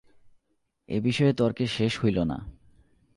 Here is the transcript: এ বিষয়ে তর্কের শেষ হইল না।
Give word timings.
এ 0.89 0.97
বিষয়ে 1.01 1.33
তর্কের 1.33 1.67
শেষ 1.67 1.93
হইল 1.99 2.17
না। 2.23 2.37